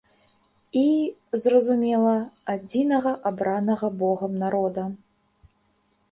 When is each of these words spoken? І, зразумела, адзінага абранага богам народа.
І, 0.79 0.81
зразумела, 1.43 2.13
адзінага 2.53 3.11
абранага 3.31 3.87
богам 3.99 4.33
народа. 4.45 4.83